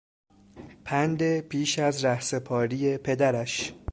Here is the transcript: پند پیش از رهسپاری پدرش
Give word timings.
پند 0.85 1.39
پیش 1.39 1.79
از 1.79 2.05
رهسپاری 2.05 2.97
پدرش 2.97 3.73